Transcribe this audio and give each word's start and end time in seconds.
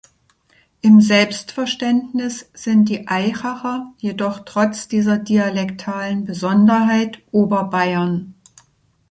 Im 0.81 0.99
Selbstverständnis 0.99 2.49
sind 2.55 2.89
die 2.89 3.07
Aichacher 3.07 3.93
jedoch 3.99 4.39
trotz 4.45 4.87
dieser 4.87 5.19
dialektalen 5.19 6.25
Besonderheit 6.25 7.19
Oberbayern. 7.31 8.33